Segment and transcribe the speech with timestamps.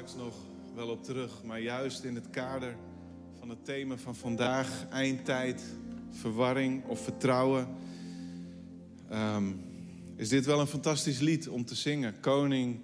[0.00, 0.34] straks nog
[0.74, 1.42] wel op terug.
[1.44, 2.76] Maar juist in het kader
[3.38, 5.62] van het thema van vandaag, eindtijd,
[6.10, 7.68] verwarring of vertrouwen,
[9.08, 9.52] ehm,
[10.16, 12.20] is dit wel een fantastisch lied om te zingen.
[12.20, 12.80] Koning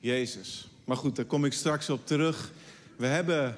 [0.00, 0.68] Jezus.
[0.84, 2.52] Maar goed, daar kom ik straks op terug.
[2.96, 3.56] We hebben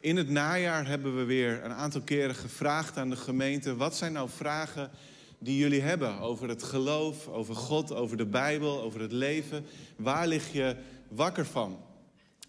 [0.00, 4.12] in het najaar hebben we weer een aantal keren gevraagd aan de gemeente: wat zijn
[4.12, 4.90] nou vragen
[5.38, 9.64] die jullie hebben over het geloof, over God, over de Bijbel, over het leven?
[9.96, 10.76] Waar lig je
[11.08, 11.78] wakker van?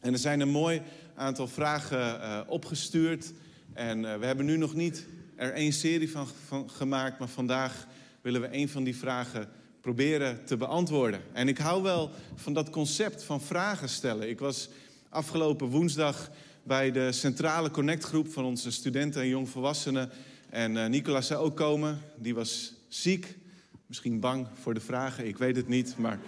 [0.06, 0.82] En er zijn een mooi
[1.16, 3.34] aantal vragen uh, opgestuurd.
[3.74, 5.06] En uh, we hebben nu nog niet
[5.36, 6.28] er één serie van,
[6.70, 7.88] gemaakt, maar vandaag
[8.22, 9.50] willen we een van die vragen
[9.82, 11.22] proberen te beantwoorden.
[11.34, 14.30] En ik hou wel van dat concept van vragen stellen.
[14.30, 14.70] Ik was
[15.10, 16.30] afgelopen woensdag
[16.64, 20.10] bij de centrale connectgroep van onze studenten en jongvolwassenen.
[20.50, 22.02] En uh, Nicolas zou ook komen.
[22.18, 23.38] Die was ziek.
[23.86, 25.98] Misschien bang voor de vragen, ik weet het niet.
[25.98, 26.20] Maar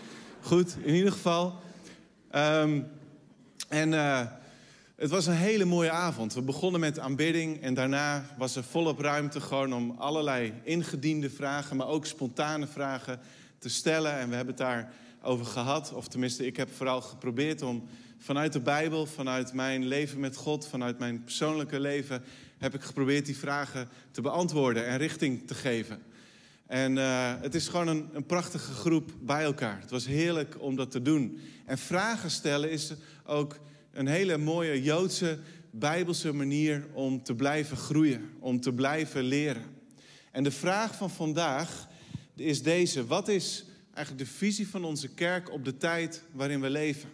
[0.41, 1.59] goed, in ieder geval.
[2.35, 2.88] Um,
[3.67, 4.21] en uh,
[4.96, 6.34] het was een hele mooie avond.
[6.34, 11.77] We begonnen met aanbidding en daarna was er volop ruimte gewoon om allerlei ingediende vragen,
[11.77, 13.20] maar ook spontane vragen
[13.59, 14.13] te stellen.
[14.13, 17.87] En we hebben het daarover gehad, of tenminste, ik heb vooral geprobeerd om
[18.18, 22.24] vanuit de Bijbel, vanuit mijn leven met God, vanuit mijn persoonlijke leven,
[22.57, 26.02] heb ik geprobeerd die vragen te beantwoorden en richting te geven.
[26.68, 29.82] En uh, het is gewoon een, een, prachtige groep bij elkaar.
[29.82, 31.40] Het was heerlijk om dat te doen.
[31.65, 32.93] En vragen stellen is
[33.26, 33.59] ook
[33.91, 35.40] een hele mooie Joodse,
[35.71, 39.63] Bijbelse manier om te blijven groeien, om te blijven leren.
[40.32, 41.87] En de vraag van vandaag
[42.35, 46.70] is deze: wat is eigenlijk de visie van onze kerk op de tijd waarin we
[46.70, 47.09] leven?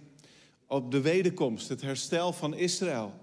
[0.67, 3.22] Op de wederkomst, het herstel van Israël.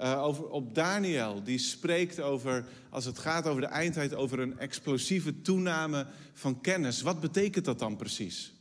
[0.00, 4.58] Uh, over, op Daniel, die spreekt over, als het gaat over de eindtijd, over een
[4.58, 7.02] explosieve toename van kennis.
[7.02, 8.52] Wat betekent dat dan precies?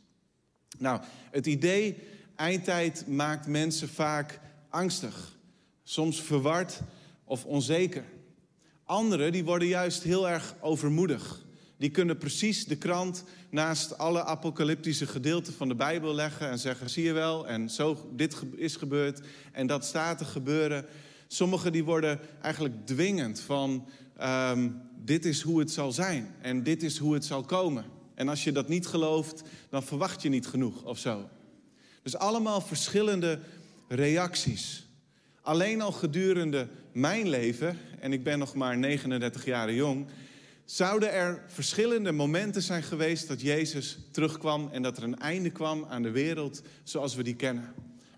[0.78, 1.98] Nou, het idee
[2.36, 5.38] eindtijd maakt mensen vaak angstig,
[5.84, 6.80] soms verward
[7.24, 8.04] of onzeker.
[8.84, 11.46] Anderen die worden juist heel erg overmoedig.
[11.78, 16.90] Die kunnen precies de krant naast alle apocalyptische gedeelten van de Bijbel leggen en zeggen:
[16.90, 19.22] zie je wel, en zo dit is gebeurd
[19.52, 20.86] en dat staat te gebeuren.
[21.34, 23.88] Sommigen die worden eigenlijk dwingend van
[24.22, 27.86] um, dit is hoe het zal zijn en dit is hoe het zal komen.
[28.16, 31.30] En als je dat niet gelooft, dan verwacht je niet genoeg of zo.
[32.04, 33.40] Dus allemaal verschillende
[33.88, 34.86] reacties.
[35.42, 40.08] Alleen al gedurende mijn leven, en ik ben nog maar 39 jaar jong,
[40.66, 45.86] zouden er verschillende momenten zijn geweest dat Jezus terugkwam en dat er een einde kwam
[45.90, 47.74] aan de wereld zoals we die kennen.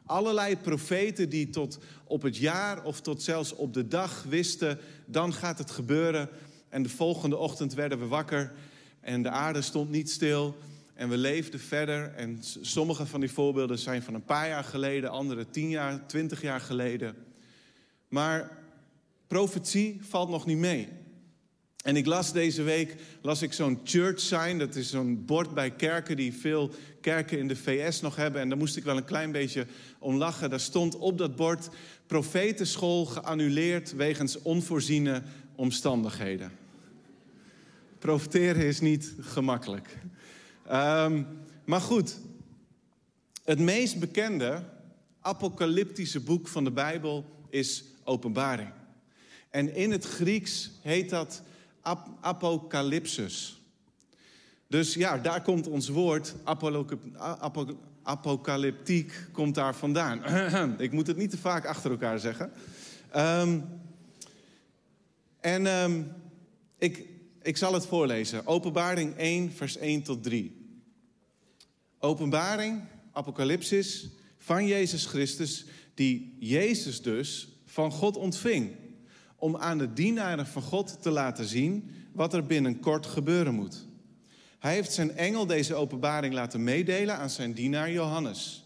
[0.05, 5.33] Allerlei profeten die tot op het jaar of tot zelfs op de dag wisten, dan
[5.33, 6.29] gaat het gebeuren.
[6.69, 8.53] En de volgende ochtend werden we wakker
[8.99, 10.55] en de aarde stond niet stil
[10.93, 12.13] en we leefden verder.
[12.13, 16.41] En sommige van die voorbeelden zijn van een paar jaar geleden, andere tien jaar, twintig
[16.41, 17.15] jaar geleden.
[18.07, 18.57] Maar
[19.27, 20.89] profetie valt nog niet mee.
[21.83, 24.57] En ik las deze week las ik zo'n church sign.
[24.57, 26.71] Dat is zo'n bord bij kerken die veel
[27.01, 28.41] kerken in de VS nog hebben.
[28.41, 29.65] En daar moest ik wel een klein beetje
[29.99, 30.49] om lachen.
[30.49, 31.69] Daar stond op dat bord
[32.07, 35.21] profetenschool geannuleerd wegens onvoorziene
[35.55, 36.51] omstandigheden.
[37.99, 39.97] Profiteren is niet gemakkelijk.
[40.71, 41.27] Um,
[41.65, 42.19] maar goed,
[43.43, 44.63] het meest bekende
[45.21, 48.69] apocalyptische boek van de Bijbel is Openbaring.
[49.49, 51.41] En in het Grieks heet dat
[51.83, 53.61] ap apocalypsus.
[54.67, 56.35] Dus ja, daar komt ons woord
[58.03, 60.23] apocalyptiek komt daar vandaan.
[60.85, 62.51] Ik moet het niet te vaak achter elkaar zeggen.
[63.15, 63.81] Um,
[65.39, 66.11] en um,
[66.77, 67.05] ik,
[67.41, 68.47] ik zal het voorlezen.
[68.47, 70.67] Openbaring 1, vers 1 tot 3.
[71.99, 78.75] Openbaring, apocalypsis van Jezus Christus, die Jezus dus van God ontving.
[79.43, 83.85] Om aan de dienaren van God te laten zien wat er binnenkort gebeuren moet.
[84.59, 88.65] Hij heeft zijn engel deze openbaring laten meedelen aan zijn dienaar Johannes.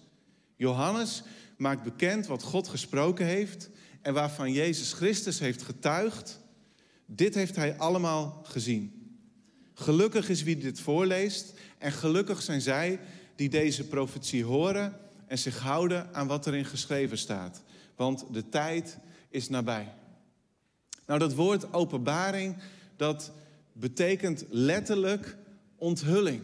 [0.55, 1.23] Johannes
[1.57, 3.69] maakt bekend wat God gesproken heeft
[4.01, 6.39] en waarvan Jezus Christus heeft getuigd
[7.05, 9.17] dit heeft hij allemaal gezien.
[9.73, 12.99] Gelukkig is wie dit voorleest en gelukkig zijn zij
[13.35, 14.97] die deze profetie horen
[15.27, 17.61] en zich houden aan wat erin geschreven staat.
[17.95, 18.97] Want de tijd
[19.29, 19.93] is nabij.
[21.07, 22.55] Nou, dat woord openbaring,
[22.95, 23.31] dat
[23.73, 25.37] betekent letterlijk
[25.75, 26.41] onthulling.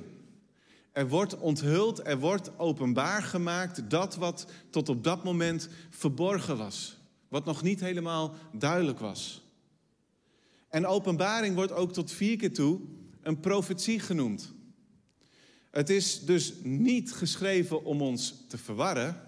[0.92, 6.98] Er wordt onthuld, er wordt openbaar gemaakt dat wat tot op dat moment verborgen was.
[7.28, 9.42] Wat nog niet helemaal duidelijk was.
[10.70, 12.80] En openbaring wordt ook tot vier keer toe
[13.22, 14.54] een profetie genoemd.
[15.72, 19.22] Het is dus niet geschreven om ons te verwarren,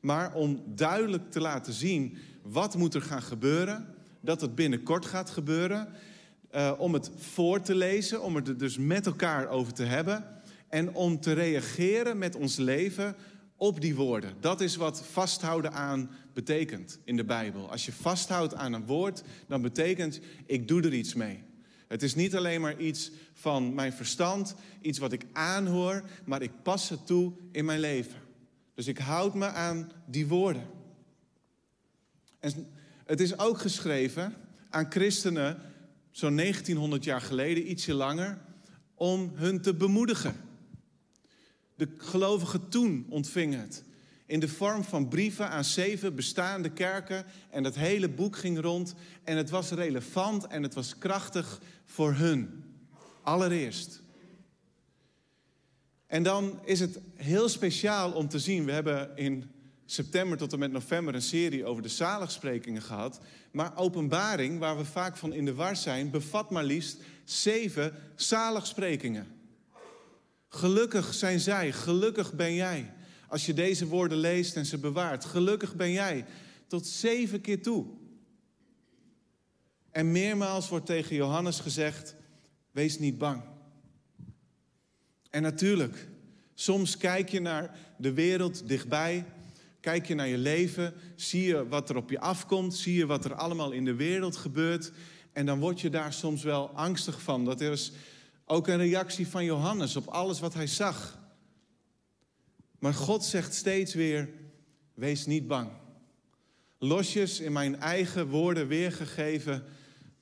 [0.00, 3.91] maar om duidelijk te laten zien wat moet er gaan gebeuren,
[4.22, 5.88] dat het binnenkort gaat gebeuren,
[6.54, 10.24] uh, om het voor te lezen, om het er dus met elkaar over te hebben
[10.68, 13.16] en om te reageren met ons leven
[13.56, 14.34] op die woorden.
[14.40, 17.70] Dat is wat vasthouden aan betekent in de Bijbel.
[17.70, 21.42] Als je vasthoudt aan een woord, dan betekent ik doe er iets mee.
[21.88, 26.62] Het is niet alleen maar iets van mijn verstand, iets wat ik aanhoor, maar ik
[26.62, 28.20] pas het toe in mijn leven.
[28.74, 30.66] Dus ik houd me aan die woorden.
[32.38, 32.66] En
[33.06, 34.34] het is ook geschreven
[34.70, 35.58] aan christenen
[36.10, 38.38] zo'n 1900 jaar geleden, ietsje langer,
[38.94, 40.34] om hun te bemoedigen.
[41.74, 43.84] De gelovigen toen ontvingen het
[44.32, 47.24] in de vorm van brieven aan zeven bestaande kerken.
[47.50, 48.94] En dat hele boek ging rond
[49.24, 52.64] en het was relevant en het was krachtig voor hun.
[53.22, 54.02] Allereerst.
[56.06, 58.64] En dan is het heel speciaal om te zien.
[58.64, 59.50] We hebben in
[59.92, 63.20] september tot en met november een serie over de zaligsprekingen gehad.
[63.50, 69.26] Maar openbaring, waar we vaak van in de war zijn, bevat maar liefst zeven zaligsprekingen.
[70.48, 72.92] Gelukkig zijn zij, gelukkig ben jij.
[73.28, 76.24] Als je deze woorden leest en ze bewaart, gelukkig ben jij.
[76.66, 77.86] Tot zeven keer toe.
[79.90, 82.14] En meermaals wordt tegen Johannes gezegd:
[82.70, 83.42] wees niet bang.
[85.30, 86.08] En natuurlijk,
[86.54, 89.24] soms kijk je naar de wereld dichtbij,
[89.82, 93.24] kijk je naar je leven, zie je wat er op je afkomt, zie je wat
[93.24, 94.92] er allemaal in de wereld gebeurt.
[95.32, 97.44] En dan word je daar soms wel angstig van.
[97.44, 97.92] Dat is
[98.44, 101.18] ook een reactie van Johannes op alles wat hij zag.
[102.78, 104.28] Maar God zegt steeds weer:
[104.94, 105.70] wees niet bang.
[106.78, 109.64] Losjes in mijn eigen woorden weergegeven,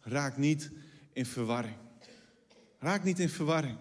[0.00, 0.70] raak niet
[1.12, 1.76] in verwarring.
[2.78, 3.76] Raak niet in verwarring.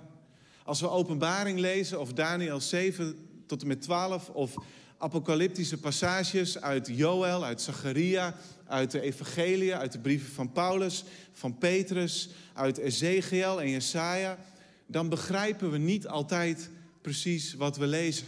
[0.63, 4.55] Als we openbaring lezen of Daniel 7 tot en met 12 of
[4.99, 8.35] apocalyptische passages uit Joël, uit Zacharia,
[8.65, 11.03] uit de evangelie, uit de brieven van Paulus,
[11.33, 14.37] van Petrus, uit Ezekiel en Jesaja,
[14.85, 16.69] dan begrijpen we niet altijd
[17.01, 18.27] precies wat we lezen.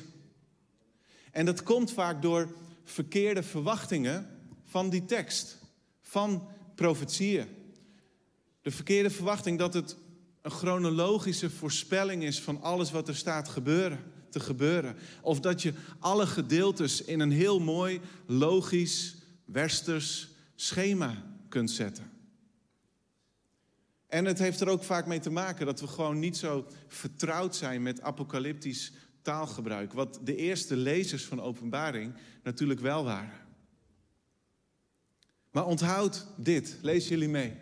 [1.32, 4.28] En dat komt vaak door verkeerde verwachtingen
[4.66, 5.58] van die tekst,
[6.02, 7.48] van profetieën.
[8.62, 9.96] De verkeerde verwachting dat het
[10.42, 14.00] een chronologische voorspelling is van alles wat er staat gebeuren,
[14.31, 14.95] te gebeuren.
[15.22, 22.12] Of dat je alle gedeeltes in een heel mooi, logisch, westers schema kunt zetten.
[24.07, 27.56] En het heeft er ook vaak mee te maken dat we gewoon niet zo vertrouwd
[27.56, 28.92] zijn met apocalyptisch
[29.22, 29.94] taalgebruik.
[29.94, 32.13] Wat de eerste lezers van Openbaring
[32.44, 33.39] natuurlijk wel waren.
[35.51, 37.57] Maar onthoud dit, lees jullie mee.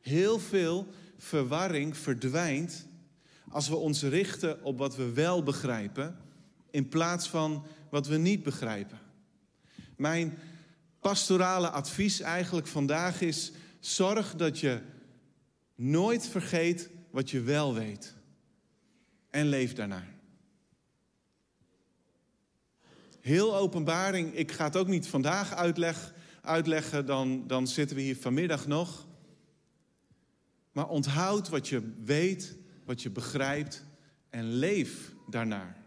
[0.00, 0.86] Heel veel
[1.16, 2.86] verwarring verdwijnt
[3.54, 6.16] als we ons richten op wat we wel begrijpen,
[6.70, 8.98] in plaats van wat we niet begrijpen.
[9.96, 10.38] Mijn
[11.00, 14.80] pastorale advies eigenlijk vandaag is: zorg dat je
[15.74, 18.14] nooit vergeet wat je wel weet.
[19.30, 20.14] En leef daarnaar.
[23.20, 28.16] Heel openbaring, ik ga het ook niet vandaag uitleg, uitleggen, dan, dan zitten we hier
[28.16, 29.06] vanmiddag nog.
[30.72, 33.84] Maar onthoud wat je weet, wat je begrijpt
[34.30, 35.82] en leef daarnaar.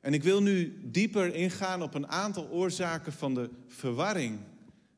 [0.00, 4.38] En ik wil nu dieper ingaan op een aantal oorzaken van de verwarring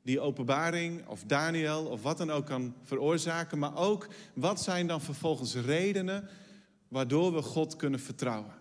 [0.03, 3.59] die openbaring of Daniel of wat dan ook kan veroorzaken.
[3.59, 6.29] Maar ook wat zijn dan vervolgens redenen
[6.89, 8.55] waardoor we God kunnen vertrouwen.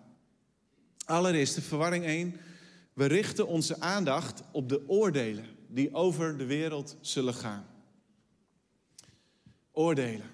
[1.04, 2.36] Allereerst de verwarring 1.
[2.92, 7.66] We richten onze aandacht op de oordelen die over de wereld zullen gaan.
[9.72, 10.30] Oordelen.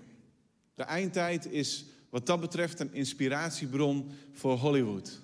[0.81, 5.21] De eindtijd is wat dat betreft een inspiratiebron voor Hollywood.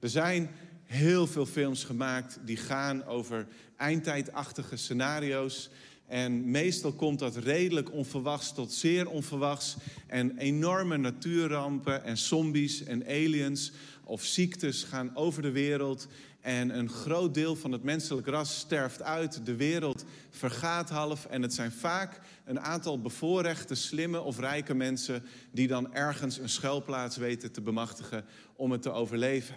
[0.00, 0.50] Er zijn
[0.84, 5.70] heel veel films gemaakt die gaan over eindtijdachtige scenario's.
[6.06, 9.76] En meestal komt dat redelijk onverwachts tot zeer onverwachts.
[10.06, 13.72] En enorme natuurrampen en zombies en aliens
[14.04, 16.08] of ziektes gaan over de wereld.
[16.46, 19.46] En een groot deel van het menselijk ras sterft uit.
[19.46, 21.26] De wereld vergaat half.
[21.26, 26.48] En het zijn vaak een aantal bevoorrechte, slimme of rijke mensen die dan ergens een
[26.48, 28.24] schuilplaats weten te bemachtigen
[28.56, 29.56] om het te overleven.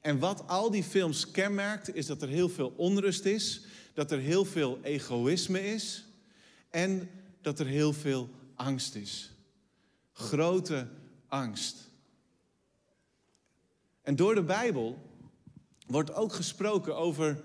[0.00, 3.62] En wat al die films kenmerkt, is dat er heel veel onrust is,
[3.94, 6.04] dat er heel veel egoïsme is
[6.70, 9.32] en dat er heel veel angst is.
[10.12, 10.88] Grote
[11.28, 11.88] angst.
[14.02, 15.06] En door de Bijbel
[15.88, 17.44] wordt ook gesproken over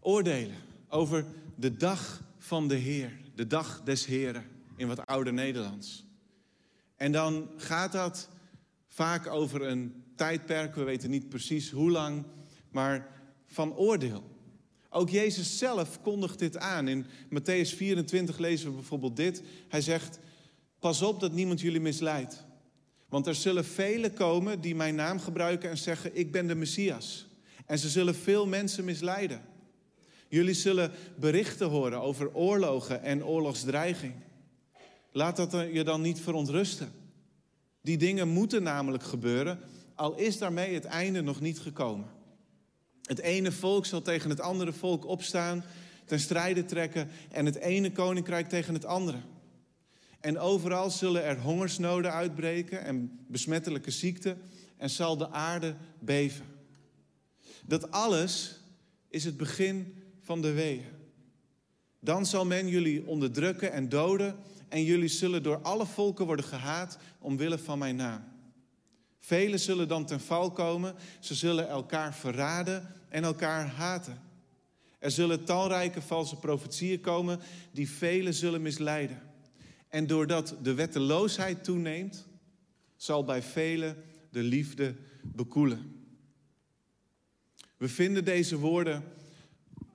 [0.00, 0.56] oordelen,
[0.88, 1.24] over
[1.56, 4.44] de dag van de Heer, de dag des Heren
[4.76, 6.04] in wat oude Nederlands.
[6.96, 8.28] En dan gaat dat
[8.88, 12.24] vaak over een tijdperk, we weten niet precies hoe lang,
[12.70, 13.08] maar
[13.46, 14.32] van oordeel.
[14.90, 16.88] Ook Jezus zelf kondigt dit aan.
[16.88, 19.42] In Matthäus 24 lezen we bijvoorbeeld dit.
[19.68, 20.18] Hij zegt:
[20.78, 22.44] Pas op dat niemand jullie misleidt.
[23.08, 27.26] Want er zullen velen komen die mijn naam gebruiken en zeggen: Ik ben de Messias.
[27.66, 29.42] En ze zullen veel mensen misleiden.
[30.28, 34.14] Jullie zullen berichten horen over oorlogen en oorlogsdreiging.
[35.12, 36.92] Laat dat je dan niet verontrusten.
[37.80, 39.58] Die dingen moeten namelijk gebeuren,
[39.94, 42.06] al is daarmee het einde nog niet gekomen.
[43.02, 45.64] Het ene volk zal tegen het andere volk opstaan,
[46.04, 49.18] ten strijde trekken en het ene koninkrijk tegen het andere.
[50.20, 54.38] En overal zullen er hongersnoden uitbreken en besmettelijke ziekten
[54.76, 56.53] en zal de aarde beven.
[57.66, 58.60] Dat alles
[59.08, 60.84] is het begin van de weeën.
[62.00, 64.36] Dan zal men jullie onderdrukken en doden
[64.68, 68.24] en jullie zullen door alle volken worden gehaat omwille van mijn naam.
[69.18, 74.18] Velen zullen dan ten val komen, ze zullen elkaar verraden en elkaar haten.
[74.98, 77.40] Er zullen talrijke valse profetieën komen
[77.72, 79.22] die velen zullen misleiden.
[79.88, 82.26] En doordat de wetteloosheid toeneemt,
[82.96, 83.96] zal bij velen
[84.30, 86.03] de liefde bekoelen.
[87.76, 89.04] We vinden deze woorden,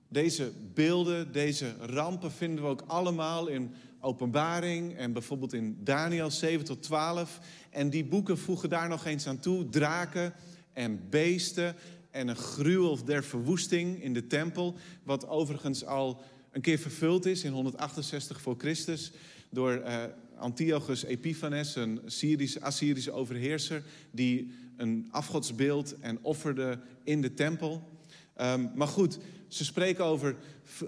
[0.08, 6.64] deze beelden, deze rampen vinden we ook allemaal in Openbaring en bijvoorbeeld in Daniel 7
[6.64, 7.40] tot 12.
[7.70, 10.32] En die boeken voegen daar nog eens aan toe: draken
[10.72, 11.76] en beesten
[12.10, 14.74] en een gruwel der verwoesting in de tempel.
[15.02, 16.22] Wat overigens al
[16.52, 19.12] een keer vervuld is in 168 voor Christus
[19.50, 20.04] door uh,
[20.40, 27.88] Antiochus Epiphanes, een Syrische, Assyrische overheerser, die een afgodsbeeld en offerde in de tempel.
[28.40, 29.18] Um, maar goed,
[29.48, 30.36] ze spreken over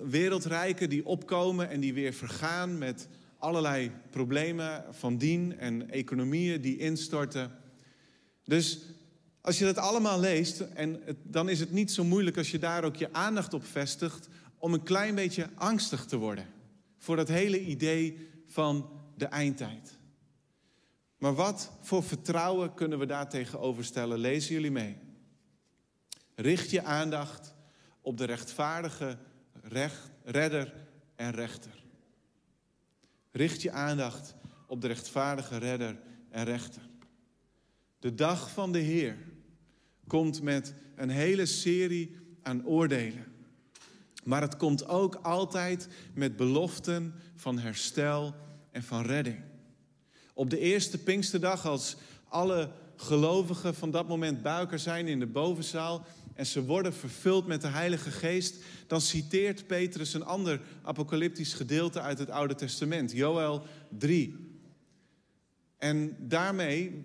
[0.03, 6.79] wereldrijken die opkomen en die weer vergaan met allerlei problemen van dien en economieën die
[6.79, 7.51] instorten.
[8.45, 8.81] Dus
[9.41, 12.85] als je dat allemaal leest, en dan is het niet zo moeilijk als je daar
[12.85, 14.29] ook je aandacht op vestigt,
[14.59, 16.47] om een klein beetje angstig te worden
[16.99, 18.91] voor dat hele idee van
[19.23, 19.99] de eindtijd.
[21.19, 24.19] Maar wat voor vertrouwen kunnen we daar tegenover stellen?
[24.19, 24.99] Lezen jullie mee.
[26.35, 27.55] Richt je aandacht
[28.01, 29.19] op de rechtvaardige
[29.63, 30.75] recht, redder
[31.17, 31.85] en rechter.
[33.31, 34.35] Richt je aandacht
[34.67, 36.01] op de rechtvaardige redder
[36.31, 36.83] en rechter.
[37.99, 39.17] De dag van de Heer
[40.07, 43.33] komt met een hele serie aan oordelen.
[44.25, 48.35] Maar het komt ook altijd met beloften van herstel
[48.73, 49.39] en van redding.
[50.35, 51.97] Op de eerste Pinksterdag, als
[52.29, 57.61] alle gelovigen van dat moment elkaar zijn in de bovenzaal en ze worden vervuld met
[57.61, 63.63] de Heilige Geest, dan citeert Petrus een ander apocalyptisch gedeelte uit het Oude Testament, Joel
[63.89, 64.51] 3.
[65.79, 67.05] En daarmee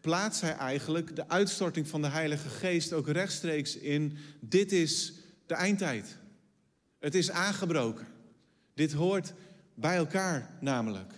[0.00, 5.12] plaatst hij eigenlijk de uitstorting van de Heilige Geest ook rechtstreeks in: dit is
[5.46, 6.16] de eindtijd.
[6.98, 8.06] Het is aangebroken.
[8.74, 9.32] Dit hoort
[9.80, 11.12] bij elkaar namelijk.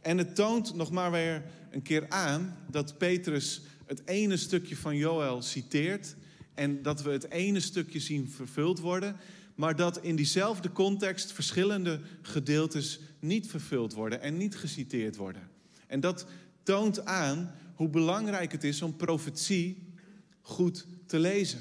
[0.00, 4.96] En het toont nog maar weer een keer aan dat Petrus het ene stukje van
[4.96, 6.16] Joël citeert
[6.54, 9.16] en dat we het ene stukje zien vervuld worden,
[9.54, 15.48] maar dat in diezelfde context verschillende gedeeltes niet vervuld worden en niet geciteerd worden.
[15.86, 16.26] En dat
[16.62, 19.92] toont aan hoe belangrijk het is om profetie
[20.40, 21.60] goed te lezen.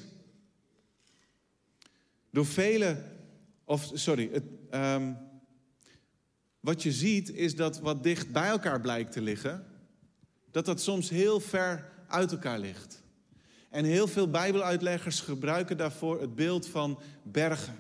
[2.32, 3.04] Door vele,
[3.64, 5.18] of sorry, het, um,
[6.60, 9.66] wat je ziet is dat wat dicht bij elkaar blijkt te liggen,
[10.52, 13.04] dat dat soms heel ver uit elkaar ligt.
[13.70, 17.76] En heel veel Bijbeluitleggers gebruiken daarvoor het beeld van bergen.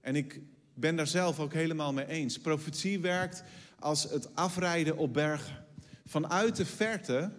[0.00, 0.40] En ik
[0.74, 2.38] ben daar zelf ook helemaal mee eens.
[2.38, 3.42] Profetie werkt
[3.78, 5.64] als het afrijden op bergen.
[6.06, 7.30] Vanuit de verte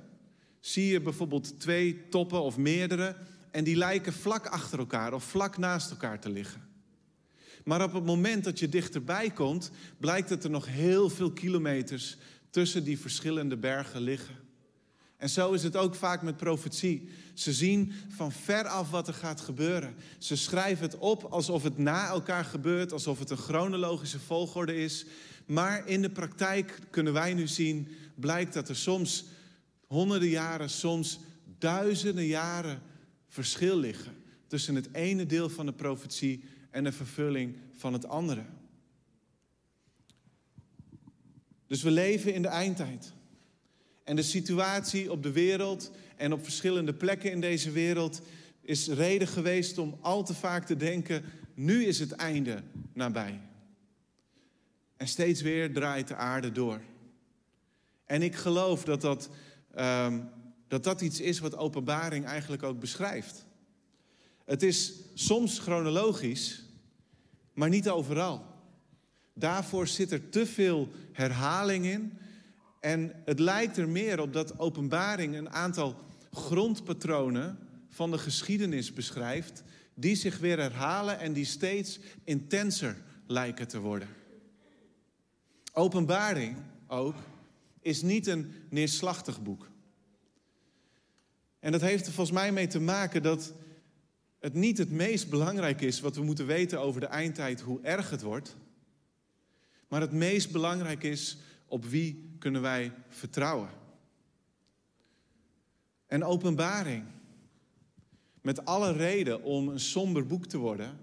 [0.59, 3.15] zie je bijvoorbeeld twee toppen of meerdere
[3.51, 6.68] en die lijken vlak achter elkaar of vlak naast elkaar te liggen.
[7.69, 12.17] Maar op het moment dat je dichterbij komt, blijkt dat er nog heel veel kilometers
[12.49, 14.35] tussen die verschillende bergen liggen.
[15.17, 17.09] En zo is het ook vaak met profetie.
[17.33, 19.95] Ze zien van ver af wat er gaat gebeuren.
[20.17, 25.05] Ze schrijven het op alsof het na elkaar gebeurt, alsof het een chronologische volgorde is.
[25.45, 29.25] Maar in de praktijk kunnen wij nu zien, blijkt dat er soms
[29.87, 31.19] honderden jaren, soms
[31.57, 32.81] duizenden jaren
[33.27, 34.15] verschil liggen
[34.47, 38.43] tussen het ene deel van de profetie en de vervulling van het andere.
[41.67, 43.13] Dus we leven in de eindtijd.
[44.03, 48.21] En de situatie op de wereld en op verschillende plekken in deze wereld
[48.61, 51.23] is reden geweest om al te vaak te denken:
[51.53, 53.39] nu is het einde nabij.
[54.97, 56.81] En steeds weer draait de aarde door.
[58.05, 59.29] En ik geloof dat dat,
[59.79, 60.29] um,
[60.67, 63.45] dat, dat iets is wat openbaring eigenlijk ook beschrijft.
[64.49, 66.63] Het is soms chronologisch,
[67.53, 68.45] maar niet overal.
[69.33, 72.17] Daarvoor zit er te veel herhaling in.
[72.79, 75.95] En het lijkt er meer op dat openbaring een aantal
[76.31, 79.63] grondpatronen van de geschiedenis beschrijft,
[79.93, 84.07] die zich weer herhalen en die steeds intenser lijken te worden.
[85.73, 87.15] Openbaring ook
[87.81, 89.69] is niet een neerslachtig boek.
[91.59, 93.53] En dat heeft er volgens mij mee te maken dat
[94.39, 98.09] het niet het meest belangrijk is wat we moeten weten over de eindtijd, hoe erg
[98.09, 98.55] het wordt.
[99.87, 103.69] Maar het meest belangrijk is op wie kunnen wij vertrouwen.
[106.07, 107.03] En openbaring,
[108.41, 110.99] met alle reden om een somber boek te worden,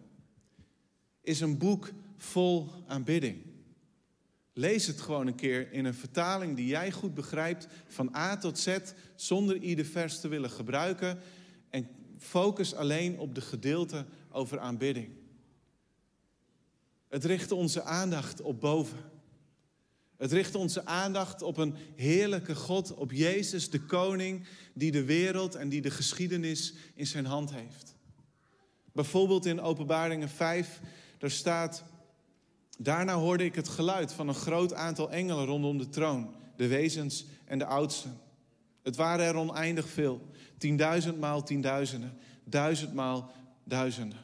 [1.21, 3.43] is een boek vol aanbidding.
[4.53, 8.59] Lees het gewoon een keer in een vertaling die jij goed begrijpt, van A tot
[8.59, 8.79] Z,
[9.15, 11.19] zonder ieder vers te willen gebruiken.
[12.27, 15.09] Focus alleen op de gedeelte over aanbidding.
[17.09, 18.99] Het richt onze aandacht op boven.
[20.17, 25.55] Het richt onze aandacht op een heerlijke God, op Jezus, de koning, die de wereld
[25.55, 27.95] en die de geschiedenis in zijn hand heeft.
[28.93, 30.81] Bijvoorbeeld in Openbaringen 5,
[31.19, 31.85] daar staat,
[32.79, 37.25] daarna hoorde ik het geluid van een groot aantal engelen rondom de troon, de wezens
[37.45, 38.19] en de oudsten.
[38.87, 43.31] Het waren er oneindig veel, tienduizend maal tienduizenden, duizend maal
[43.65, 44.19] duizenden.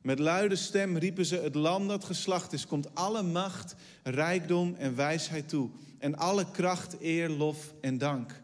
[0.00, 4.96] Met luide stem riepen ze: Het lam dat geslacht is, komt alle macht, rijkdom en
[4.96, 5.70] wijsheid toe.
[5.98, 8.42] En alle kracht, eer, lof en dank.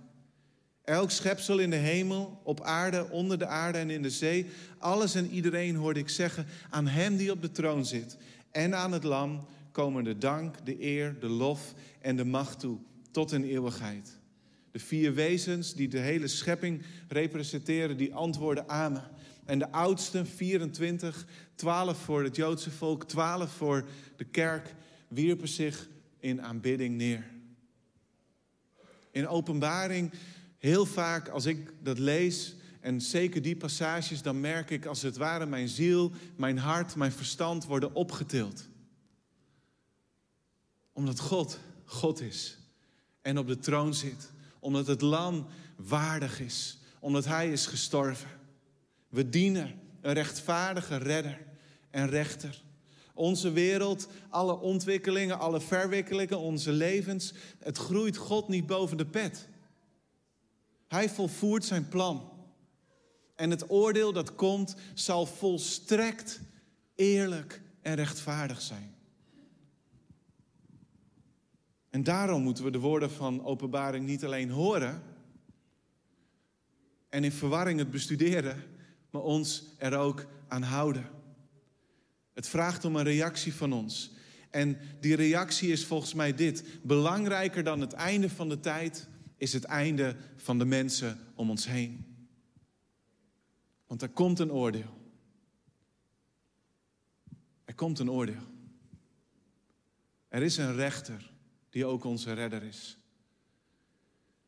[0.85, 4.47] Elk schepsel in de hemel, op aarde, onder de aarde en in de zee.
[4.79, 8.17] Alles en iedereen hoorde ik zeggen: Aan hem die op de troon zit
[8.51, 12.79] en aan het lam komen de dank, de eer, de lof en de macht toe,
[13.11, 14.20] tot in eeuwigheid.
[14.71, 19.11] De vier wezens die de hele schepping representeren, die antwoorden amen.
[19.45, 24.75] En de oudste, 24, 12 voor het Joodse volk, 12 voor de kerk,
[25.09, 27.25] wierpen zich in aanbidding neer.
[29.11, 30.13] In openbaring,
[30.59, 35.17] heel vaak als ik dat lees, en zeker die passages, dan merk ik als het
[35.17, 38.69] ware mijn ziel, mijn hart, mijn verstand worden opgetild.
[40.93, 41.59] Omdat God
[41.91, 42.59] God is
[43.23, 44.33] en op de troon zit.
[44.61, 45.47] Omdat het lam
[45.77, 46.79] waardig is.
[47.01, 48.31] Omdat Hij is gestorven.
[49.09, 51.39] We dienen een rechtvaardige redder
[51.91, 52.63] en rechter.
[53.15, 59.49] Onze wereld, alle ontwikkelingen, alle verwikkelingen, onze levens, het groeit God niet boven de pet.
[60.89, 62.31] Hij volvoert zijn plan.
[63.37, 66.41] En het oordeel dat komt zal volstrekt
[66.95, 68.95] eerlijk en rechtvaardig zijn.
[71.91, 75.03] En daarom moeten we de woorden van openbaring niet alleen horen
[77.09, 78.63] en in verwarring het bestuderen,
[79.11, 81.09] maar ons er ook aan houden.
[82.33, 84.13] Het vraagt om een reactie van ons.
[84.51, 86.65] En die reactie is volgens mij dit.
[86.83, 91.67] Belangrijker dan het einde van de tijd is het einde van de mensen om ons
[91.67, 92.05] heen.
[93.87, 94.99] Want er komt een oordeel.
[97.65, 98.49] Er komt een oordeel.
[100.29, 101.30] Er is een rechter
[101.71, 102.99] die ook onze redder is.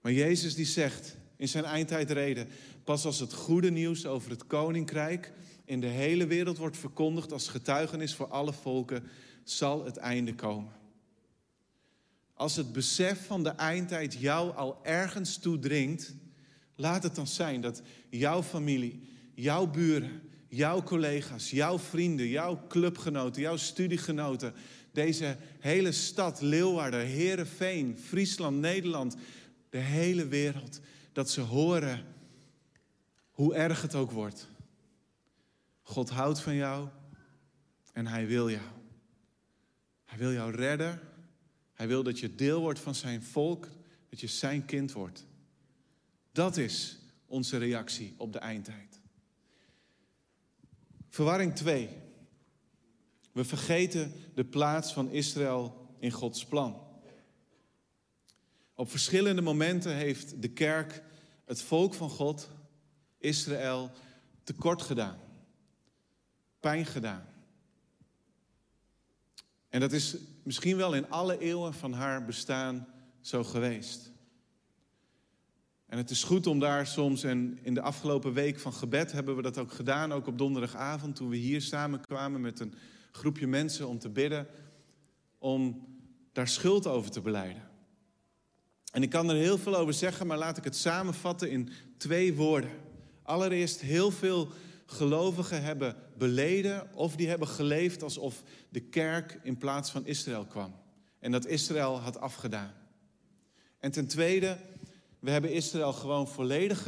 [0.00, 2.48] Maar Jezus die zegt in zijn eindtijdreden,
[2.84, 5.32] pas als het goede nieuws over het koninkrijk
[5.64, 9.04] in de hele wereld wordt verkondigd als getuigenis voor alle volken,
[9.44, 10.72] zal het einde komen.
[12.34, 16.14] Als het besef van de eindtijd jou al ergens toedringt,
[16.76, 23.42] laat het dan zijn dat jouw familie, jouw buren, jouw collega's, jouw vrienden, jouw clubgenoten,
[23.42, 24.54] jouw studiegenoten,
[24.92, 29.16] deze hele stad, Leeuwarden, Herenveen, Friesland, Nederland,
[29.70, 30.80] de hele wereld,
[31.12, 32.04] dat ze horen
[33.30, 34.48] hoe erg het ook wordt.
[35.82, 36.88] God houdt van jou
[37.92, 38.66] en Hij wil jou.
[40.04, 41.00] Hij wil jou redden.
[41.72, 43.68] Hij wil dat je deel wordt van zijn volk,
[44.08, 45.26] dat je zijn kind wordt.
[46.32, 49.00] Dat is onze reactie op de eindtijd.
[51.08, 51.88] Verwarring 2.
[53.32, 56.90] We vergeten de plaats van Israël in Gods plan.
[58.74, 61.02] Op verschillende momenten heeft de kerk
[61.44, 62.48] het volk van God,
[63.18, 63.90] Israël,
[64.42, 65.18] tekort gedaan.
[66.60, 67.26] Pijn gedaan.
[69.68, 72.86] En dat is misschien wel in alle eeuwen van haar bestaan
[73.20, 74.10] zo geweest.
[75.86, 79.36] En het is goed om daar soms, en in de afgelopen week van gebed hebben
[79.36, 82.74] we dat ook gedaan, ook op donderdagavond toen we hier samenkwamen met een
[83.12, 84.46] groepje mensen om te bidden,
[85.38, 85.86] om
[86.32, 87.70] daar schuld over te beleiden.
[88.92, 92.34] En ik kan er heel veel over zeggen, maar laat ik het samenvatten in twee
[92.34, 92.70] woorden.
[93.22, 94.48] Allereerst heel veel
[94.86, 100.74] gelovigen hebben beleden of die hebben geleefd alsof de kerk in plaats van Israël kwam.
[101.18, 102.72] En dat Israël had afgedaan.
[103.78, 104.56] En ten tweede,
[105.18, 106.86] we hebben Israël gewoon volledig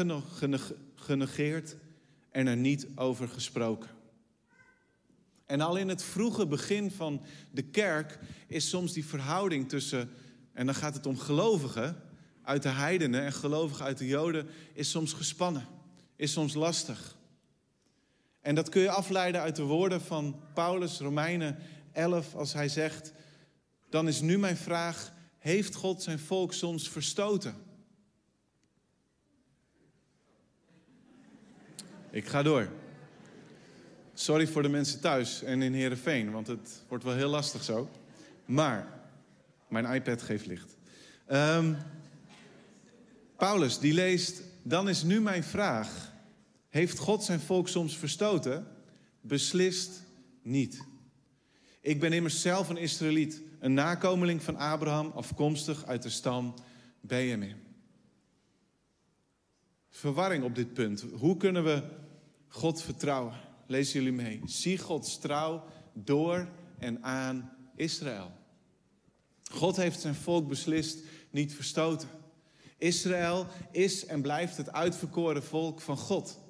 [0.94, 1.76] genegeerd
[2.30, 3.90] en er niet over gesproken.
[5.46, 10.11] En al in het vroege begin van de kerk is soms die verhouding tussen,
[10.52, 12.02] en dan gaat het om gelovigen
[12.42, 15.66] uit de heidenen en gelovigen uit de joden, is soms gespannen,
[16.16, 17.16] is soms lastig.
[18.40, 21.59] En dat kun je afleiden uit de woorden van Paulus, Romeinen
[21.92, 23.12] 11, als hij zegt,
[23.88, 27.54] dan is nu mijn vraag, heeft God zijn volk soms verstoten?
[32.11, 32.68] Ik ga door.
[34.14, 37.90] Sorry voor de mensen thuis en in Heerenveen, want het wordt wel heel lastig zo.
[38.44, 38.87] Maar,
[39.68, 40.77] mijn iPad geeft licht.
[41.33, 41.77] Um,
[43.37, 46.12] Paulus, die leest, dan is nu mijn vraag,
[46.68, 48.66] heeft God zijn volk soms verstoten?
[49.20, 50.03] Beslist
[50.42, 50.85] niet.
[51.81, 56.55] Ik ben immers zelf een Israëliet, een nakomeling van Abraham, afkomstig uit de stam
[57.00, 57.57] Benjamin.
[59.90, 61.05] Verwarring op dit punt.
[61.12, 61.83] Hoe kunnen we
[62.48, 63.43] God vertrouwen?
[63.66, 64.40] Lezen jullie mee.
[64.44, 66.48] Zie Gods trouw door
[66.79, 68.33] en aan Israël.
[69.50, 70.98] God heeft zijn volk beslist
[71.31, 72.09] niet verstoten.
[72.79, 76.42] Israël is en blijft het uitverkoren volk van God.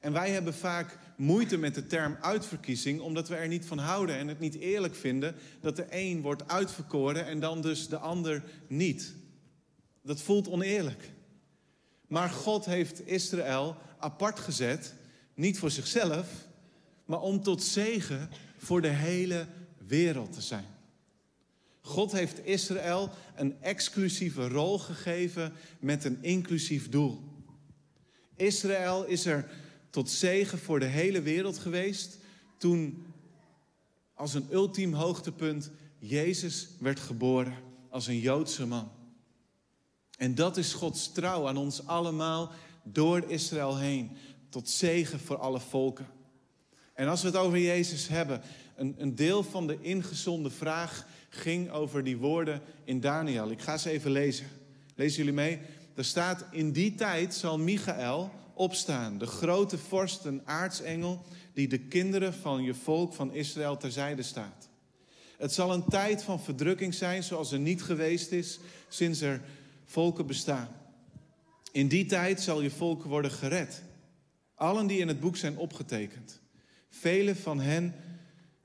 [0.00, 4.16] En wij hebben vaak moeite met de term uitverkiezing, omdat we er niet van houden
[4.16, 8.42] en het niet eerlijk vinden dat de een wordt uitverkoren en dan dus de ander
[8.68, 9.14] niet.
[10.02, 11.10] Dat voelt oneerlijk.
[12.06, 14.94] Maar God heeft Israël apart gezet,
[15.34, 16.26] niet voor zichzelf,
[17.04, 19.46] maar om tot zegen voor de hele
[19.86, 20.66] wereld te zijn.
[21.80, 27.20] God heeft Israël een exclusieve rol gegeven met een inclusief doel.
[28.36, 29.50] Israël is er
[29.90, 32.18] tot zegen voor de hele wereld geweest
[32.58, 33.06] toen
[34.14, 37.54] als een ultiem hoogtepunt Jezus werd geboren
[37.90, 38.90] als een Joodse man.
[40.18, 44.10] En dat is Gods trouw aan ons allemaal door Israël heen,
[44.48, 46.06] tot zegen voor alle volken.
[46.94, 48.40] En als we het over Jezus hebben,
[48.76, 53.50] een, een deel van de ingezonde vraag ging over die woorden in Daniel.
[53.50, 54.46] Ik ga ze even lezen.
[54.94, 55.58] Lezen jullie mee?
[55.94, 61.22] Er staat, in die tijd zal Michael opstaan, de grote vorst, een aartsengel,
[61.54, 64.68] die de kinderen van je volk van Israël terzijde staat.
[65.38, 69.42] Het zal een tijd van verdrukking zijn zoals er niet geweest is sinds er
[69.84, 70.68] volken bestaan.
[71.72, 73.82] In die tijd zal je volk worden gered.
[74.54, 76.41] Allen die in het boek zijn opgetekend.
[76.94, 77.94] Velen van hen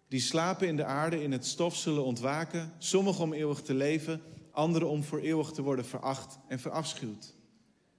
[0.07, 4.21] die slapen in de aarde in het stof zullen ontwaken, sommigen om eeuwig te leven,
[4.51, 7.35] anderen om voor eeuwig te worden veracht en verafschuwd.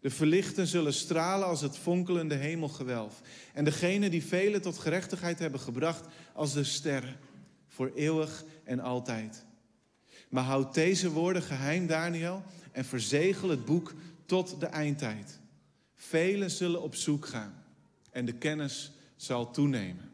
[0.01, 3.21] De verlichten zullen stralen als het fonkelende hemelgewelf.
[3.55, 7.17] En degenen die velen tot gerechtigheid hebben gebracht als de sterren.
[7.67, 9.45] Voor eeuwig en altijd.
[10.29, 13.95] Maar houd deze woorden geheim, Daniel, en verzegel het boek
[14.27, 15.41] tot de eindtijd.
[15.95, 17.65] Velen zullen op zoek gaan
[18.11, 20.08] en de kennis zal toenemen.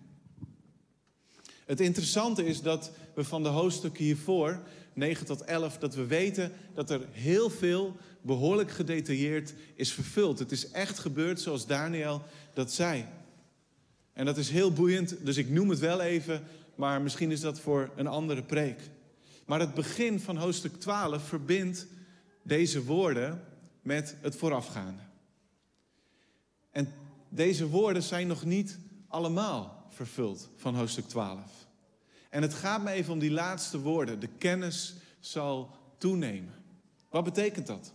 [1.66, 4.60] Het interessante is dat we van de hoofdstukken hiervoor,
[4.92, 10.38] 9 tot 11, dat we weten dat er heel veel behoorlijk gedetailleerd is vervuld.
[10.38, 12.22] Het is echt gebeurd zoals Daniel
[12.52, 13.04] dat zei.
[14.12, 16.42] En dat is heel boeiend, dus ik noem het wel even,
[16.74, 18.80] maar misschien is dat voor een andere preek.
[19.46, 21.86] Maar het begin van hoofdstuk 12 verbindt
[22.42, 23.44] deze woorden
[23.82, 25.02] met het voorafgaande.
[26.70, 26.92] En
[27.28, 31.40] deze woorden zijn nog niet allemaal vervuld van hoofdstuk 12.
[32.30, 34.20] En het gaat me even om die laatste woorden.
[34.20, 36.54] De kennis zal toenemen.
[37.08, 37.92] Wat betekent dat?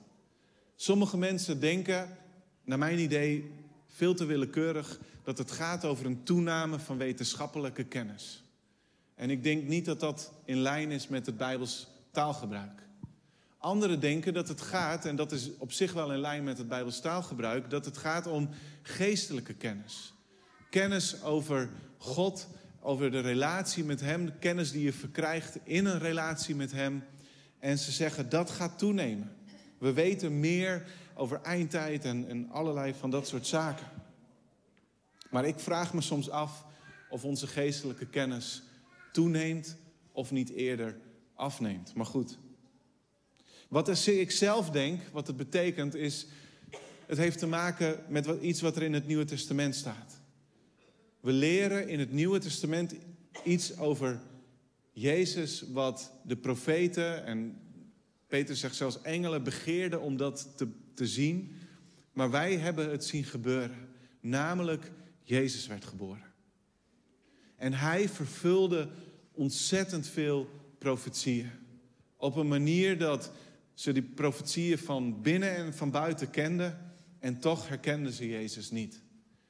[0.75, 2.17] Sommige mensen denken,
[2.63, 3.51] naar mijn idee,
[3.87, 8.43] veel te willekeurig, dat het gaat over een toename van wetenschappelijke kennis.
[9.15, 12.87] En ik denk niet dat dat in lijn is met het Bijbels taalgebruik.
[13.57, 16.67] Anderen denken dat het gaat, en dat is op zich wel in lijn met het
[16.67, 18.49] Bijbels taalgebruik, dat het gaat om
[18.81, 20.13] geestelijke kennis.
[20.69, 21.69] Kennis over
[22.01, 22.47] God,
[22.79, 27.03] over de relatie met Hem, de kennis die je verkrijgt in een relatie met Hem.
[27.59, 29.35] En ze zeggen dat gaat toenemen.
[29.77, 30.85] We weten meer
[31.15, 33.87] over eindtijd en, en allerlei van dat soort zaken.
[35.29, 36.65] Maar ik vraag me soms af
[37.09, 38.63] of onze geestelijke kennis
[39.11, 39.77] toeneemt
[40.11, 40.97] of niet eerder
[41.33, 41.93] afneemt.
[41.93, 42.37] Maar goed.
[43.67, 46.27] Wat ik zelf denk, wat het betekent, is.
[47.07, 50.18] Het heeft te maken met iets wat er in het Nieuwe Testament staat.
[51.19, 52.95] We leren in het Nieuwe Testament
[53.43, 54.19] iets over
[54.91, 57.61] Jezus, wat de profeten en
[58.27, 61.51] Peter zegt zelfs engelen begeerden om dat te, te zien.
[62.13, 63.87] Maar wij hebben het zien gebeuren.
[64.19, 64.91] Namelijk
[65.23, 66.23] Jezus werd geboren.
[67.55, 68.89] En hij vervulde
[69.31, 71.49] ontzettend veel profetieën.
[72.17, 73.31] Op een manier dat
[73.73, 76.93] ze die profetieën van binnen en van buiten kenden.
[77.19, 79.01] En toch herkenden ze Jezus niet.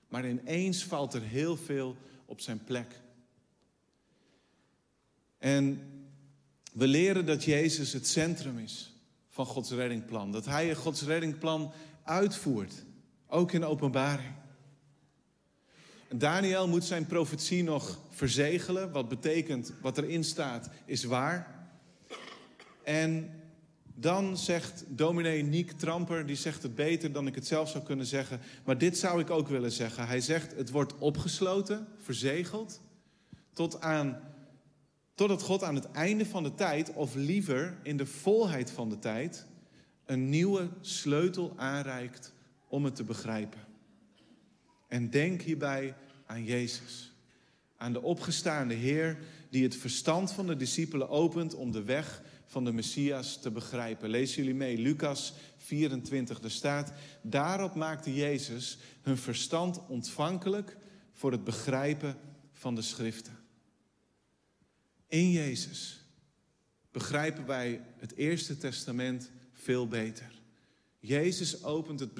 [0.09, 1.95] Maar ineens valt er heel veel
[2.25, 3.01] op zijn plek.
[5.37, 5.81] En
[6.73, 8.93] we leren dat Jezus het centrum is
[9.29, 10.31] van Gods reddingplan.
[10.31, 11.71] Dat Hij Gods reddingplan
[12.03, 12.83] uitvoert,
[13.27, 14.33] ook in openbaring.
[16.09, 21.67] Daniel moet zijn profetie nog verzegelen, wat betekent wat erin staat is waar.
[22.83, 23.38] En
[24.01, 28.05] dan zegt dominee Niek Tramper, die zegt het beter dan ik het zelf zou kunnen
[28.05, 28.39] zeggen.
[28.65, 30.07] Maar dit zou ik ook willen zeggen.
[30.07, 32.81] Hij zegt het wordt opgesloten, verzegeld,
[33.53, 34.19] tot aan,
[35.13, 38.99] totdat God aan het einde van de tijd, of liever in de volheid van de
[38.99, 39.45] tijd,
[40.05, 42.33] een nieuwe sleutel aanreikt
[42.67, 43.59] om het te begrijpen.
[44.87, 47.13] En denk hierbij aan Jezus.
[47.77, 49.17] Aan de opgestaande Heer
[49.49, 54.09] die het verstand van de discipelen opent om de weg van de Messias te begrijpen.
[54.09, 60.77] Lees jullie mee, Lucas 24, er staat, daarop maakte Jezus hun verstand ontvankelijk
[61.13, 62.17] voor het begrijpen
[62.51, 63.37] van de schriften.
[65.07, 66.03] In Jezus
[66.91, 70.41] begrijpen wij het Eerste Testament veel beter.
[70.99, 72.11] Jezus opent het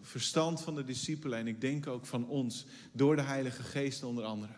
[0.00, 4.24] verstand van de discipelen en ik denk ook van ons, door de Heilige Geest onder
[4.24, 4.54] andere,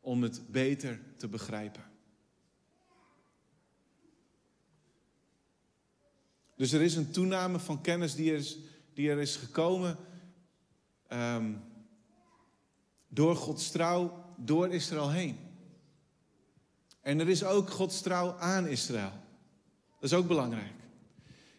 [0.00, 1.92] om het beter te begrijpen.
[6.56, 8.58] Dus er is een toename van kennis die er is,
[8.94, 9.96] die er is gekomen
[11.08, 11.52] ehm,
[13.08, 15.36] door Gods trouw, door Israël heen.
[17.00, 19.12] En er is ook Gods trouw aan Israël.
[20.00, 20.72] Dat is ook belangrijk.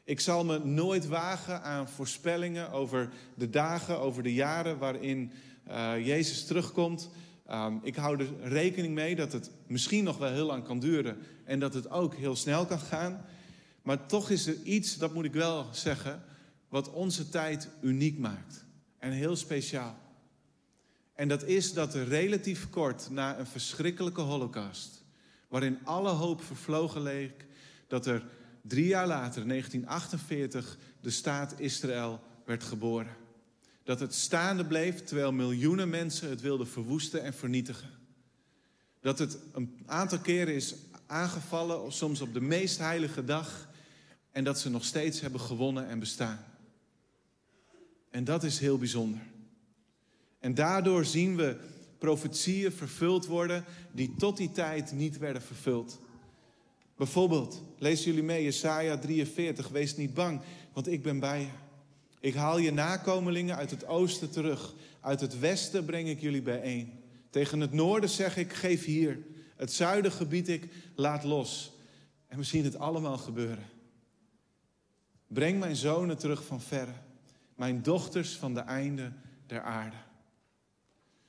[0.03, 5.31] Ik zal me nooit wagen aan voorspellingen over de dagen, over de jaren waarin
[5.67, 7.10] uh, Jezus terugkomt.
[7.51, 11.17] Um, ik hou er rekening mee dat het misschien nog wel heel lang kan duren
[11.43, 13.25] en dat het ook heel snel kan gaan.
[13.86, 16.24] Maar toch is er iets, dat moet ik wel zeggen,
[16.69, 18.65] wat onze tijd uniek maakt
[18.98, 19.98] en heel speciaal.
[21.13, 25.04] En dat is dat er relatief kort na een verschrikkelijke holocaust,
[25.48, 27.45] waarin alle hoop vervlogen leek,
[27.88, 28.24] dat er
[28.62, 33.15] drie jaar later, 1948, de staat Israël werd geboren.
[33.84, 37.89] Dat het staande bleef terwijl miljoenen mensen het wilden verwoesten en vernietigen.
[39.02, 43.74] Dat het een aantal keren is aangevallen, soms op de meest heilige dag,
[44.36, 46.45] en dat ze nog steeds hebben gewonnen en bestaan.
[48.10, 49.21] En dat is heel bijzonder.
[50.39, 51.58] En daardoor zien we
[51.98, 56.00] profetieën vervuld worden die tot die tijd niet werden vervuld.
[56.95, 60.41] Bijvoorbeeld, lezen jullie mee, Jesaja 43, wees niet bang,
[60.74, 61.48] want ik ben bij je.
[62.19, 64.74] Ik haal je nakomelingen uit het oosten terug.
[65.02, 67.00] Uit het westen breng ik jullie bijeen.
[67.30, 69.19] Tegen het noorden zeg ik, geef hier.
[69.56, 71.71] Het zuiden gebied ik, laat los.
[72.28, 73.74] En we zien het allemaal gebeuren.
[75.27, 76.93] Breng mijn zonen terug van verre.
[77.55, 79.11] Mijn dochters van de einde
[79.47, 79.95] der aarde.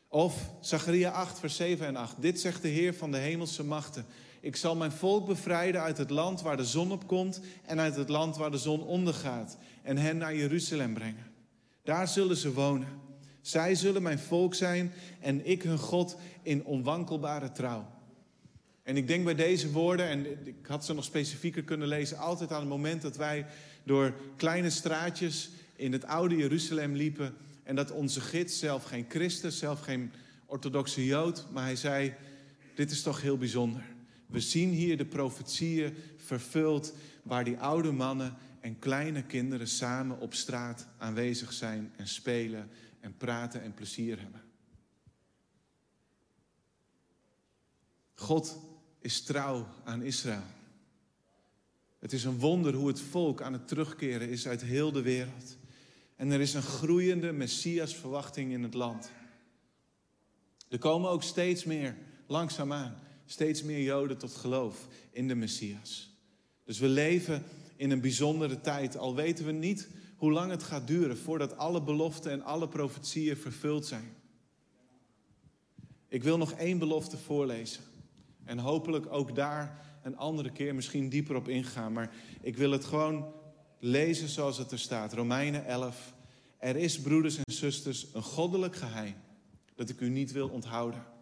[0.08, 2.14] Of Zacharia 8, vers 7 en 8.
[2.20, 4.06] Dit zegt de Heer van de hemelse machten.
[4.40, 7.96] Ik zal mijn volk bevrijden uit het land waar de zon op komt en uit
[7.96, 11.32] het land waar de zon ondergaat en hen naar Jeruzalem brengen.
[11.82, 12.88] Daar zullen ze wonen.
[13.40, 17.86] Zij zullen mijn volk zijn en ik hun God in onwankelbare trouw.
[18.86, 22.52] En ik denk bij deze woorden, en ik had ze nog specifieker kunnen lezen, altijd
[22.52, 23.46] aan het moment dat wij
[23.84, 29.52] door kleine straatjes in het oude Jeruzalem liepen en dat onze gids, zelf geen christen,
[29.52, 30.12] zelf geen
[30.44, 32.14] orthodoxe jood, maar hij zei,
[32.74, 33.82] dit is toch heel bijzonder.
[34.26, 40.34] We zien hier de profetieën vervuld waar die oude mannen en kleine kinderen samen op
[40.34, 42.70] straat aanwezig zijn en spelen
[43.00, 44.42] en praten en plezier hebben.
[48.14, 48.74] God
[49.06, 50.42] is trouw aan Israël.
[51.98, 55.56] Het is een wonder hoe het volk aan het terugkeren is uit heel de wereld.
[56.16, 59.10] En er is een groeiende Messias-verwachting in het land.
[60.68, 66.10] Er komen ook steeds meer, langzaamaan, steeds meer Joden tot geloof in de Messias.
[66.64, 67.44] Dus we leven
[67.76, 71.82] in een bijzondere tijd, al weten we niet hoe lang het gaat duren voordat alle
[71.82, 74.14] beloften en alle profetieën vervuld zijn.
[76.08, 77.94] Ik wil nog één belofte voorlezen.
[78.46, 81.92] En hopelijk ook daar een andere keer misschien dieper op ingaan.
[81.92, 83.32] Maar ik wil het gewoon
[83.78, 85.12] lezen zoals het er staat.
[85.12, 86.14] Romeinen 11.
[86.58, 89.14] Er is, broeders en zusters, een goddelijk geheim
[89.74, 91.14] dat ik u niet wil onthouden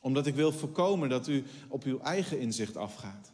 [0.00, 3.32] omdat ik wil voorkomen dat u op uw eigen inzicht afgaat.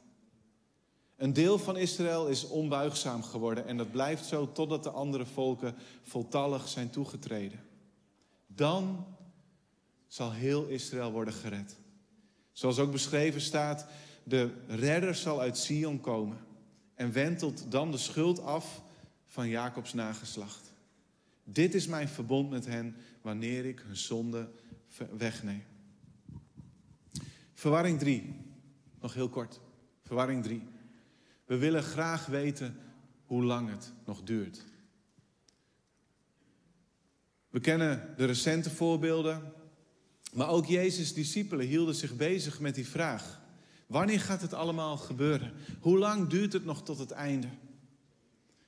[1.16, 5.74] Een deel van Israël is onbuigzaam geworden en dat blijft zo totdat de andere volken
[6.02, 7.60] voltallig zijn toegetreden.
[8.46, 9.06] Dan
[10.06, 11.76] zal heel Israël worden gered.
[12.54, 13.86] Zoals ook beschreven staat,
[14.22, 16.38] de redder zal uit Sion komen
[16.94, 18.82] en wentelt dan de schuld af
[19.26, 20.72] van Jacobs nageslacht.
[21.44, 24.50] Dit is mijn verbond met hen wanneer ik hun zonde
[25.16, 25.64] wegneem.
[27.54, 28.34] Verwarring 3.
[29.00, 29.60] Nog heel kort.
[30.02, 30.62] Verwarring 3.
[31.44, 32.76] We willen graag weten
[33.24, 34.64] hoe lang het nog duurt.
[37.50, 39.52] We kennen de recente voorbeelden,
[40.34, 43.40] maar ook Jezus' discipelen hielden zich bezig met die vraag.
[43.86, 45.52] Wanneer gaat het allemaal gebeuren?
[45.80, 47.46] Hoe lang duurt het nog tot het einde?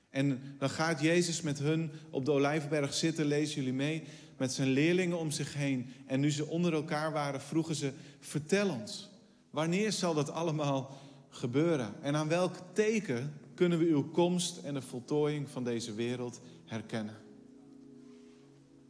[0.09, 4.03] En dan gaat Jezus met hun op de Olijfberg zitten, lezen jullie mee,
[4.37, 5.89] met zijn leerlingen om zich heen.
[6.05, 9.09] En nu ze onder elkaar waren, vroegen ze: Vertel ons,
[9.49, 10.97] wanneer zal dat allemaal
[11.29, 11.93] gebeuren?
[12.01, 17.26] En aan welk teken kunnen we uw komst en de voltooiing van deze wereld herkennen?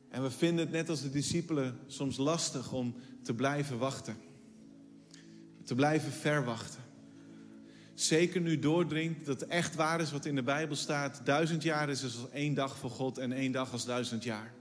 [0.10, 4.16] En we vinden het net als de discipelen soms lastig om te blijven wachten.
[5.64, 6.82] Te blijven verwachten.
[7.94, 11.22] Zeker nu doordringt dat het echt waar is wat in de Bijbel staat.
[11.24, 14.54] Duizend jaar is als één dag voor God en één dag als duizend jaar.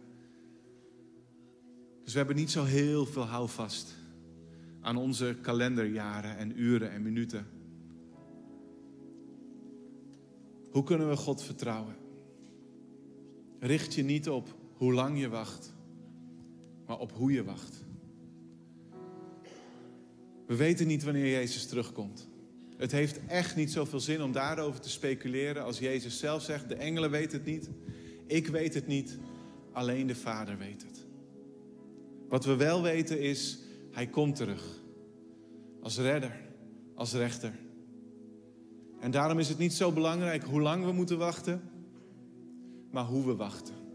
[2.04, 3.94] Dus we hebben niet zo heel veel houvast
[4.80, 7.46] aan onze kalenderjaren en uren en minuten.
[10.70, 11.96] Hoe kunnen we God vertrouwen?
[13.60, 15.74] Richt je niet op hoe lang je wacht,
[16.86, 17.84] maar op hoe je wacht.
[20.46, 22.28] We weten niet wanneer Jezus terugkomt.
[22.76, 26.74] Het heeft echt niet zoveel zin om daarover te speculeren als Jezus zelf zegt, de
[26.74, 27.70] engelen weten het niet,
[28.26, 29.18] ik weet het niet,
[29.72, 31.06] alleen de Vader weet het.
[32.28, 33.58] Wat we wel weten is,
[33.90, 34.82] Hij komt terug.
[35.80, 36.40] Als redder,
[36.94, 37.52] als rechter.
[39.00, 41.62] En daarom is het niet zo belangrijk hoe lang we moeten wachten,
[42.90, 43.85] maar hoe we wachten.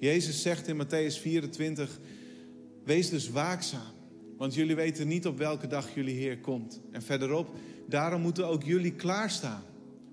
[0.00, 1.98] Jezus zegt in Matthäus 24,
[2.84, 3.92] wees dus waakzaam,
[4.36, 6.80] want jullie weten niet op welke dag jullie Heer komt.
[6.90, 7.54] En verderop,
[7.88, 9.62] daarom moeten ook jullie klaarstaan.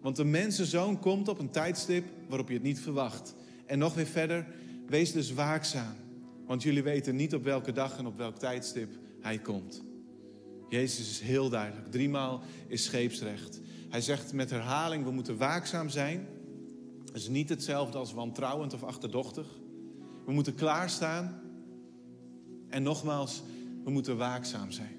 [0.02, 3.36] Want de mensenzoon komt op een tijdstip waarop je het niet verwacht.
[3.65, 4.45] En nog weer verder,
[4.88, 5.95] wees dus waakzaam,
[6.45, 8.89] want jullie weten niet op welke dag en op welk tijdstip
[9.21, 9.84] Hij komt.
[10.69, 11.91] Jezus is heel duidelijk.
[11.91, 13.60] Driemaal is scheepsrecht.
[13.89, 16.28] Hij zegt met herhaling, we moeten waakzaam zijn.
[17.06, 19.47] Dat is niet hetzelfde als wantrouwend of achterdochtig.
[20.28, 21.42] We moeten klaarstaan.
[22.70, 23.44] En nogmaals,
[23.84, 24.96] we moeten waakzaam zijn.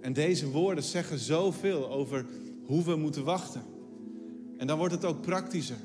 [0.00, 2.26] En deze woorden zeggen zoveel over
[2.64, 3.62] hoe we moeten wachten.
[4.58, 5.76] En dan wordt het ook praktischer.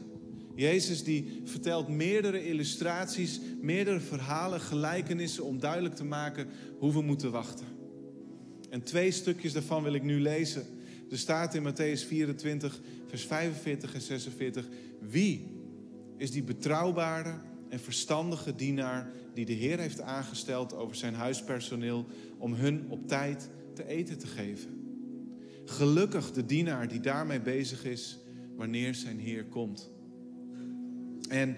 [0.56, 6.48] Jezus die vertelt meerdere illustraties, meerdere verhalen, gelijkenissen om duidelijk te maken
[6.80, 7.66] hoe we moeten wachten.
[8.70, 10.66] En twee stukjes daarvan wil ik nu lezen.
[11.12, 14.68] Er staat in Matthäus 24, vers 45 en 46.
[15.00, 15.48] Wie
[16.18, 22.06] is die betrouwbare en verstandige dienaar die de Heer heeft aangesteld over zijn huispersoneel
[22.38, 24.80] om hun op tijd te eten te geven?
[25.66, 28.20] Gelukkig de dienaar die daarmee bezig is
[28.56, 29.92] wanneer zijn Heer komt.
[31.30, 31.58] En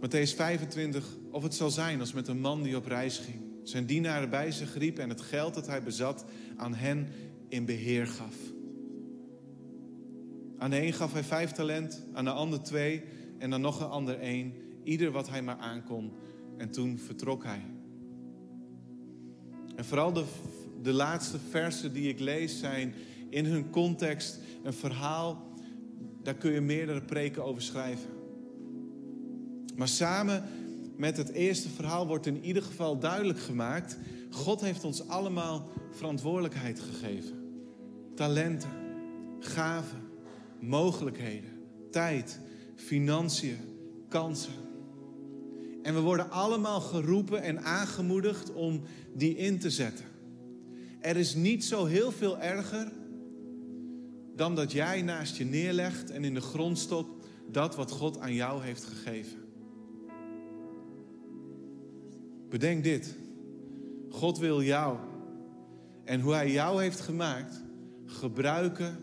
[0.00, 3.40] Matthäus 25, of het zal zijn als met een man die op reis ging.
[3.62, 6.24] Zijn dienaren bij zich riep en het geld dat hij bezat
[6.56, 7.08] aan hen
[7.48, 8.36] in beheer gaf.
[10.58, 13.02] Aan de een gaf hij vijf talent, aan de ander twee
[13.38, 14.52] en dan nog een ander één.
[14.88, 16.12] Ieder wat hij maar aankon.
[16.56, 17.64] En toen vertrok hij.
[19.76, 20.24] En vooral de,
[20.82, 22.94] de laatste versen die ik lees zijn
[23.28, 25.52] in hun context een verhaal.
[26.22, 28.10] Daar kun je meerdere preken over schrijven.
[29.76, 30.44] Maar samen
[30.96, 33.98] met het eerste verhaal wordt in ieder geval duidelijk gemaakt:
[34.30, 37.34] God heeft ons allemaal verantwoordelijkheid gegeven.
[38.14, 38.70] Talenten,
[39.38, 40.02] gaven,
[40.60, 41.50] mogelijkheden,
[41.90, 42.40] tijd,
[42.74, 43.58] financiën,
[44.08, 44.66] kansen.
[45.88, 48.80] En we worden allemaal geroepen en aangemoedigd om
[49.14, 50.04] die in te zetten.
[51.00, 52.92] Er is niet zo heel veel erger
[54.36, 58.34] dan dat jij naast je neerlegt en in de grond stopt dat wat God aan
[58.34, 59.38] jou heeft gegeven.
[62.48, 63.16] Bedenk dit.
[64.10, 64.98] God wil jou
[66.04, 67.62] en hoe Hij jou heeft gemaakt
[68.04, 68.96] gebruiken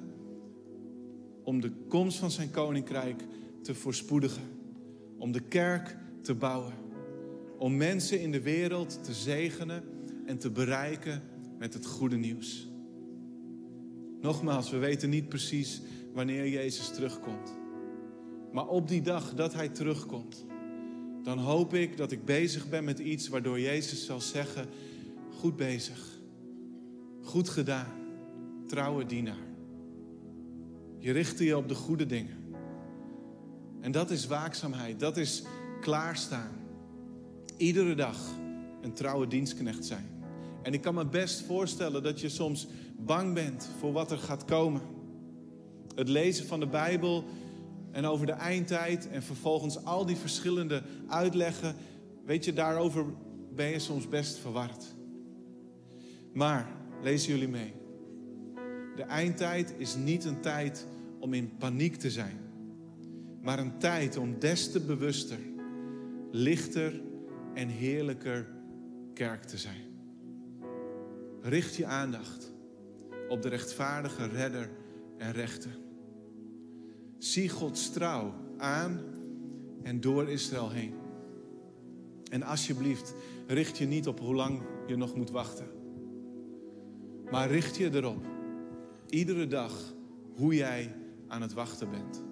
[1.44, 3.24] om de komst van Zijn koninkrijk
[3.62, 4.44] te voorspoedigen.
[5.18, 6.74] Om de kerk te bouwen.
[7.58, 9.84] Om mensen in de wereld te zegenen
[10.26, 11.24] en te bereiken
[11.58, 12.68] met het goede nieuws.
[14.22, 15.82] Nogmaals, we weten niet precies
[16.14, 17.54] wanneer Jezus terugkomt.
[18.52, 20.46] Maar op die dag dat Hij terugkomt,
[21.24, 24.66] dan hoop ik dat ik bezig ben met iets waardoor Jezus zal zeggen:
[25.32, 26.20] Goed bezig,
[27.22, 27.94] goed gedaan,
[28.68, 29.48] trouwe dienaar.
[30.98, 32.44] Je richtte je op de goede dingen.
[33.82, 35.44] En dat is waakzaamheid, dat is
[35.86, 36.52] klaarstaan.
[37.58, 38.18] Iedere dag
[38.82, 40.10] een trouwe dienstknecht zijn.
[40.64, 42.68] En ik kan me best voorstellen dat je soms
[42.98, 44.82] bang bent voor wat er gaat komen.
[45.96, 47.24] Het lezen van de Bijbel
[47.92, 51.76] en over de eindtijd en vervolgens al die verschillende uitleggen.
[52.26, 53.06] Weet je, daarover
[53.56, 54.86] ben je soms best verward.
[56.34, 56.68] Maar,
[57.02, 57.74] lezen jullie mee.
[58.96, 60.88] De eindtijd is niet een tijd
[61.20, 62.40] om in paniek te zijn,
[63.42, 65.38] maar een tijd om des te bewuster,
[66.36, 67.02] lichter
[67.54, 68.48] en heerlijker
[69.14, 69.84] kerk te zijn.
[71.42, 72.54] Richt je aandacht
[73.30, 74.70] op de rechtvaardige redder
[75.18, 75.78] en rechter.
[77.18, 79.00] Zie Gods trouw aan
[79.84, 80.94] en door Israël heen.
[82.32, 83.14] En alsjeblieft,
[83.48, 85.68] richt je niet op hoe lang je nog moet wachten.
[87.32, 88.26] Maar richt je erop,
[89.10, 89.94] iedere dag,
[90.36, 90.96] hoe jij
[91.28, 92.24] aan het wachten bent.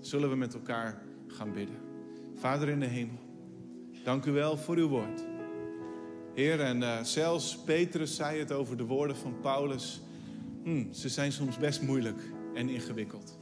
[0.00, 1.89] Zullen we met elkaar gaan bidden.
[2.40, 3.18] Vader in de hemel,
[4.04, 5.24] dank u wel voor uw woord.
[6.34, 10.00] Heer, en uh, zelfs Petrus zei het over de woorden van Paulus.
[10.62, 12.22] Hm, ze zijn soms best moeilijk
[12.54, 13.38] en ingewikkeld.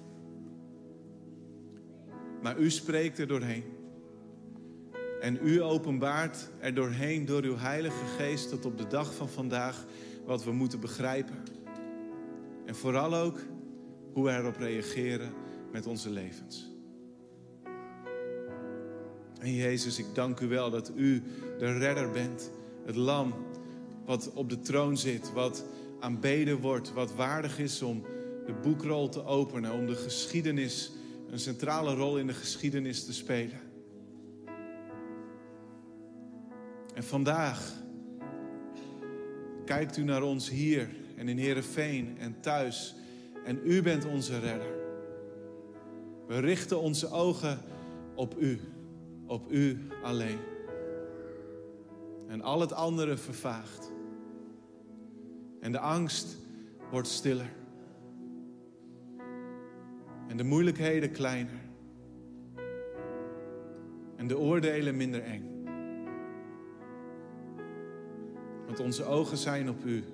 [2.42, 3.64] Maar u spreekt er doorheen.
[5.20, 9.84] En u openbaart er doorheen door uw Heilige Geest tot op de dag van vandaag
[10.26, 11.42] wat we moeten begrijpen.
[12.66, 13.38] En vooral ook
[14.12, 15.32] hoe we erop reageren
[15.72, 16.77] met onze levens.
[19.38, 21.22] En Jezus, ik dank u wel dat u
[21.58, 22.50] de redder bent,
[22.84, 23.34] het lam
[24.04, 25.64] wat op de troon zit, wat
[26.00, 28.02] aanbeden wordt, wat waardig is om
[28.46, 30.92] de boekrol te openen, om de geschiedenis,
[31.30, 33.60] een centrale rol in de geschiedenis te spelen.
[36.94, 37.72] En vandaag
[39.64, 42.94] kijkt u naar ons hier en in Heerenveen en thuis.
[43.44, 44.74] En u bent onze redder.
[46.26, 47.58] We richten onze ogen
[48.14, 48.60] op u,
[49.28, 50.38] op u alleen.
[52.26, 53.92] En al het andere vervaagt.
[55.60, 56.36] En de angst
[56.90, 57.52] wordt stiller.
[60.28, 61.60] En de moeilijkheden kleiner.
[64.16, 65.66] En de oordelen minder eng.
[68.66, 70.04] Want onze ogen zijn op u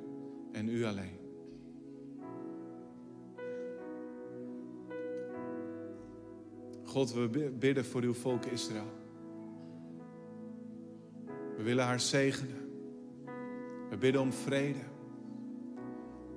[0.53, 1.19] en u alleen.
[6.83, 9.04] God, we bidden voor uw volk Israël.
[11.65, 12.71] Willen haar zegenen.
[13.91, 14.79] We bidden om vrede.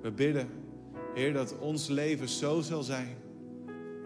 [0.02, 0.48] We bidden,
[1.14, 3.16] Heer, dat ons leven zo zal zijn.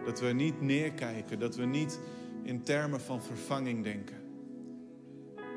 [0.05, 1.99] Dat we niet neerkijken, dat we niet
[2.41, 4.15] in termen van vervanging denken.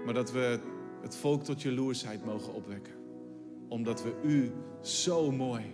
[0.05, 0.61] Maar dat we
[1.03, 2.95] het volk tot jaloersheid mogen opwekken.
[3.69, 5.65] Omdat we u zo mooi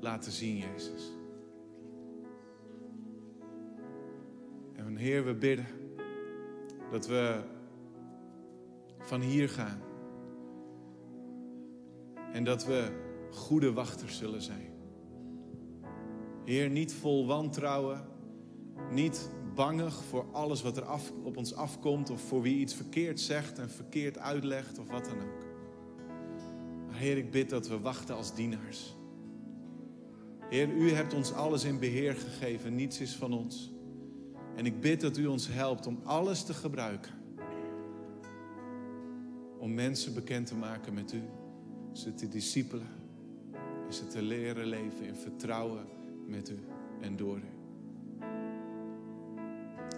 [0.00, 1.12] laten zien, Jezus.
[4.74, 5.66] En Heer, we bidden
[6.90, 7.40] dat we
[9.08, 9.80] van hier gaan.
[12.32, 12.90] En dat we
[13.30, 14.70] goede wachters zullen zijn.
[16.44, 18.04] Heer, niet vol wantrouwen,
[18.90, 23.20] niet bangig voor alles wat er af, op ons afkomt of voor wie iets verkeerd
[23.20, 25.46] zegt en verkeerd uitlegt of wat dan ook.
[26.86, 28.96] Maar Heer, ik bid dat we wachten als dienaars.
[30.48, 33.72] Heer, u hebt ons alles in beheer gegeven, niets is van ons.
[34.56, 37.17] En ik bid dat u ons helpt om alles te gebruiken.
[39.58, 41.22] Om mensen bekend te maken met u,
[41.92, 42.88] ze te discipelen
[43.86, 45.86] en ze te leren leven in vertrouwen
[46.26, 46.58] met u
[47.00, 47.58] en door u.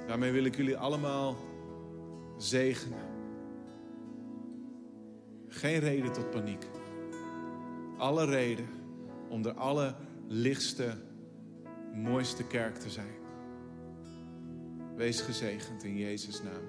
[0.06, 1.36] Daarmee wil ik jullie allemaal
[2.36, 3.08] zegenen.
[5.48, 6.66] Geen reden tot paniek.
[7.96, 8.66] Alle reden
[9.28, 10.94] om de allerlichtste,
[11.94, 13.14] mooiste kerk te zijn.
[14.96, 16.62] Wees gezegend in Jezus' naam.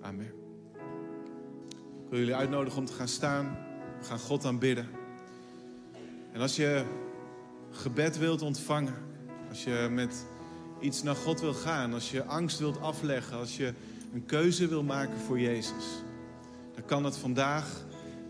[0.00, 0.41] Amen.
[2.12, 3.56] Wil jullie uitnodigen om te gaan staan.
[3.98, 4.88] We gaan God aanbidden.
[6.32, 6.84] En als je
[7.70, 8.94] gebed wilt ontvangen,
[9.48, 10.26] als je met
[10.80, 13.74] iets naar God wil gaan, als je angst wilt afleggen, als je
[14.12, 16.02] een keuze wil maken voor Jezus,
[16.74, 17.84] dan kan het vandaag.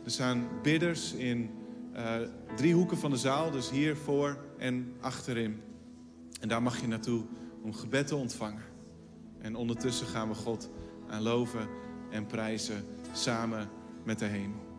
[0.05, 1.51] Er staan bidders in
[1.97, 2.14] uh,
[2.57, 5.61] drie hoeken van de zaal, dus hier voor en achterin.
[6.41, 7.24] En daar mag je naartoe
[7.62, 8.64] om gebed te ontvangen.
[9.39, 10.70] En ondertussen gaan we God
[11.09, 11.68] aanloven
[12.11, 13.69] en prijzen samen
[14.05, 14.72] met de hemel.